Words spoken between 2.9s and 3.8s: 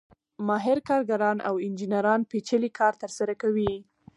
ترسره کوي